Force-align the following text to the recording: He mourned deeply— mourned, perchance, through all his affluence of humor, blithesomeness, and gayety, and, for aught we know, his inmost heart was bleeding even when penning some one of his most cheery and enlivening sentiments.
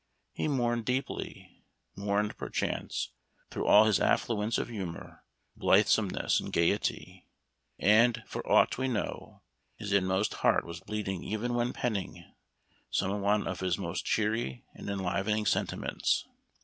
He 0.33 0.47
mourned 0.47 0.83
deeply— 0.85 1.63
mourned, 1.95 2.35
perchance, 2.35 3.11
through 3.51 3.67
all 3.67 3.85
his 3.85 3.99
affluence 3.99 4.57
of 4.57 4.67
humor, 4.67 5.23
blithesomeness, 5.55 6.39
and 6.39 6.51
gayety, 6.51 7.27
and, 7.77 8.23
for 8.25 8.43
aught 8.51 8.79
we 8.79 8.87
know, 8.87 9.43
his 9.75 9.93
inmost 9.93 10.33
heart 10.41 10.65
was 10.65 10.79
bleeding 10.79 11.23
even 11.23 11.53
when 11.53 11.71
penning 11.71 12.33
some 12.89 13.21
one 13.21 13.45
of 13.45 13.59
his 13.59 13.77
most 13.77 14.03
cheery 14.03 14.65
and 14.73 14.89
enlivening 14.89 15.45
sentiments. 15.45 16.25